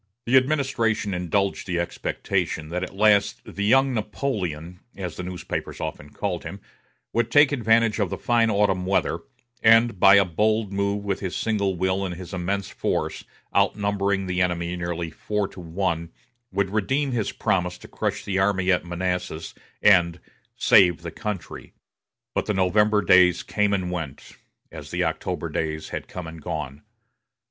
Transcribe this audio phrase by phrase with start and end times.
[0.25, 6.09] The administration indulged the expectation that at last "The Young Napoleon," as the newspapers often
[6.09, 6.59] called him,
[7.13, 9.19] would take advantage of the fine autumn weather,
[9.61, 13.23] and, by a bold move with his single will and his immense force,
[13.55, 16.09] outnumbering the enemy nearly four to one,
[16.51, 20.19] would redeem his promise to crush the army at Manassas and
[20.55, 21.73] "save the country."
[22.33, 24.35] But the November days came and went,
[24.71, 26.81] as the October days had come and gone.